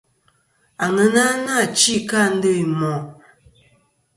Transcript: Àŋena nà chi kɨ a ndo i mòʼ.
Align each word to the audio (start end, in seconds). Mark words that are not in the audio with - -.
Àŋena 0.85 1.23
nà 1.45 1.55
chi 1.77 1.95
kɨ 2.09 2.17
a 2.25 2.27
ndo 2.35 2.49
i 2.61 2.65
mòʼ. 2.79 3.01